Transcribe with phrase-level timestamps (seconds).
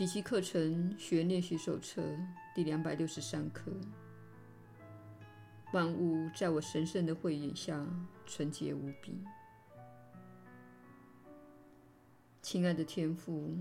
[0.00, 2.02] 奇迹课程学练习手册
[2.54, 3.70] 第两百六十三课：
[5.74, 7.86] 万物在我神圣的慧眼下
[8.24, 9.22] 纯洁无比。
[12.40, 13.54] 亲爱的天父，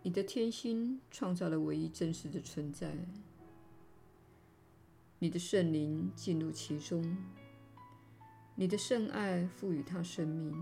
[0.00, 2.94] 你的天心创造了唯一真实的存在，
[5.18, 7.16] 你的圣灵进入其中，
[8.54, 10.54] 你的圣爱赋予它生命。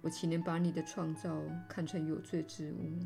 [0.00, 2.98] 我岂能把你的创造看成有罪之物？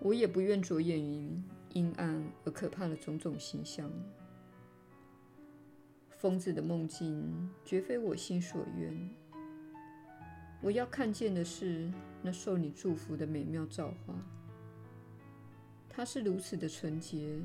[0.00, 3.90] 我也不愿着眼于阴暗而可怕的种种形象。
[6.10, 9.10] 疯子的梦境绝非我心所愿。
[10.60, 11.88] 我要看见的是
[12.22, 14.14] 那受你祝福的美妙造化。
[15.88, 17.40] 它是如此的纯洁，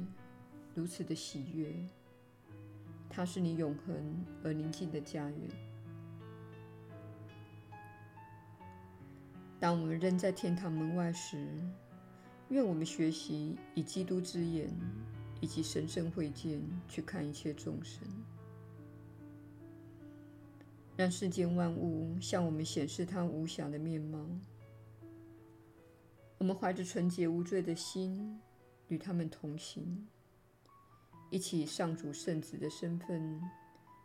[0.75, 1.73] 如此的喜悦。
[3.09, 5.39] 它是你永恒而宁静的家园。
[9.59, 11.47] 当我们仍在天堂门外时，
[12.53, 14.69] 愿我们学习以基督之眼
[15.41, 18.07] 以及神圣慧见去看一切众生，
[20.95, 24.23] 让世间万物向我们显示它无瑕的面貌。
[26.37, 28.39] 我们怀着纯洁无罪的心
[28.87, 30.07] 与他们同行，
[31.31, 33.41] 一起以上主圣子的身份，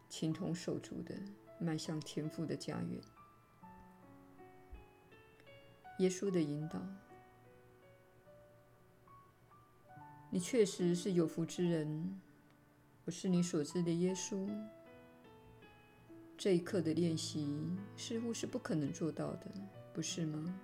[0.09, 1.15] 情同手足地
[1.61, 2.99] 迈向天父的家园。
[5.99, 6.81] 耶稣的引导。
[10.31, 12.21] 你确实是有福之人，
[13.07, 14.47] 我是你所知的耶稣。
[16.37, 17.51] 这一刻的练习
[17.97, 19.47] 似乎是不可能做到的，
[19.95, 20.55] 不是吗？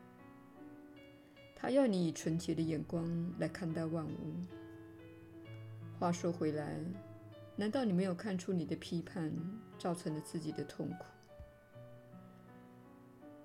[1.56, 4.34] 他要你以纯洁的眼光来看待万物。
[5.98, 6.78] 话说回来，
[7.56, 9.32] 难道你没有看出你的批判
[9.78, 11.06] 造成了自己的痛苦？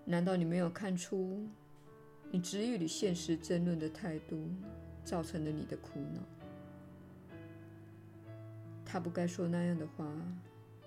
[0.04, 1.48] 难道你没有看出
[2.30, 4.50] 你执意与现实争论的态度？
[5.10, 6.22] 造成了你的苦恼。
[8.86, 10.06] 他不该说那样的话，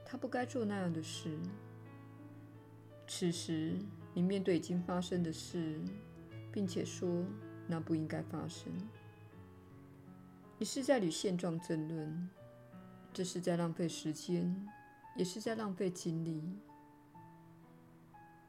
[0.04, 1.36] 他不该做那样的事。
[3.08, 3.76] 此时，
[4.14, 5.76] 你面对已经发生的事，
[6.52, 7.24] 并且说
[7.66, 8.72] 那不应该发生。
[10.56, 12.30] 你是在与现状争论，
[13.12, 14.68] 这是在浪费时间，
[15.16, 16.40] 也是在浪费精力。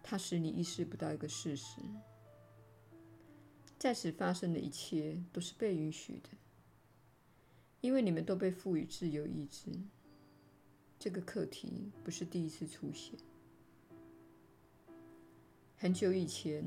[0.04, 1.82] 它使你意识不到一个事实。
[3.84, 6.30] 在此发生的一切都是被允许的，
[7.82, 9.74] 因为你们都被赋予自由意志。
[10.98, 13.20] 这个课题不是第一次出现。
[15.76, 16.64] 很久以前，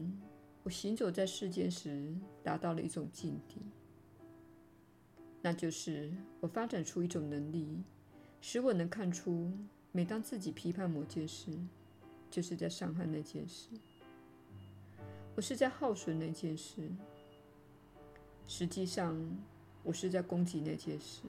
[0.63, 3.63] 我行走在世间时，达到了一种境地，
[5.41, 7.83] 那就是我发展出一种能力，
[8.43, 9.51] 使我能看出，
[9.91, 11.51] 每当自己批判某件事，
[12.31, 13.71] 就是在伤害那件事。
[15.37, 16.89] 我是在耗损那件事，
[18.49, 19.15] 实际上
[19.83, 21.21] 我是在攻击那件事。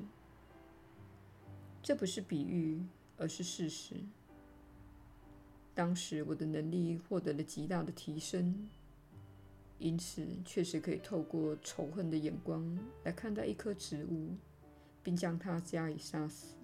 [1.83, 2.81] 这不是比喻，
[3.17, 3.95] 而是事实。
[5.75, 8.69] 当时我的能力获得了极大的提升，
[9.77, 14.29] 因此确实可以透过仇恨的眼光来看待一棵植物，
[15.03, 16.55] 并将它加以杀死。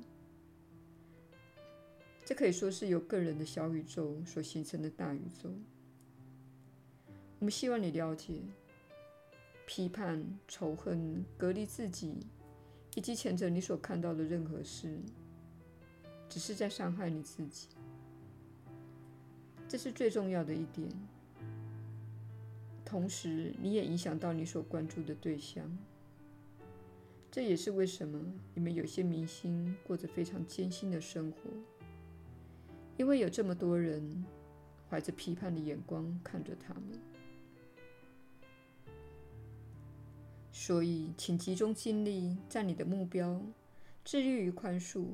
[2.24, 5.50] 这可以说是由个人的小宇宙所形成的大宇宙。
[7.44, 8.36] 我们希望你了解，
[9.66, 12.26] 批判、仇恨、隔离自己，
[12.96, 14.98] 以及谴责你所看到的任何事，
[16.30, 17.68] 只是在伤害你自己。
[19.68, 20.88] 这是最重要的一点。
[22.86, 25.70] 同时，你也影响到你所关注的对象。
[27.30, 28.24] 这也是为什么
[28.54, 31.50] 你们有些明星过着非常艰辛的生活，
[32.96, 34.24] 因为有这么多人
[34.90, 36.84] 怀着批判的眼光看着他们。
[40.66, 43.42] 所以，请集中精力在你的目标，
[44.06, 45.08] 致力于宽恕，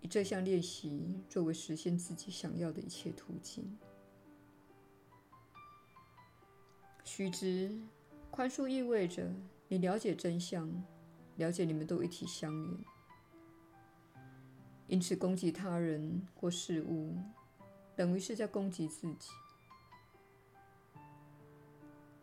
[0.00, 3.76] 以这项练习作为实现自己想要的一切途径。
[7.04, 7.78] 须知，
[8.30, 9.30] 宽恕意味着
[9.68, 10.72] 你了解真相，
[11.36, 12.78] 了解你们都一体相连。
[14.86, 17.18] 因此，攻击他人或事物，
[17.94, 19.28] 等于是在攻击自己。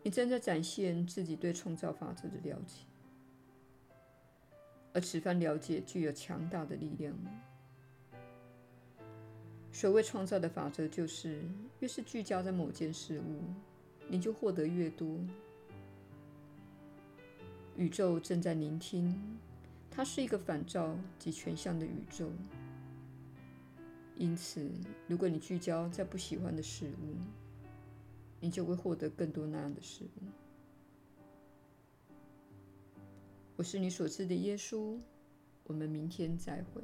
[0.08, 2.78] 你正在展现自己对创造法则的了解，
[4.94, 7.14] 而此番了解具有强大的力量。
[9.70, 11.42] 所谓创造的法则，就是
[11.80, 13.42] 越是聚焦在某件事物，
[14.08, 15.20] 你就获得越多。
[17.76, 19.38] 宇宙正在聆听，
[19.90, 22.30] 它是一个反照及全向的宇宙。
[24.16, 24.70] 因此，
[25.06, 27.14] 如果你聚焦在不喜欢的事物，
[28.40, 30.04] 你就会获得更多那样的事。
[30.04, 30.28] 物
[33.56, 34.96] 我是你所知的耶稣
[35.64, 36.82] 我们明天再会。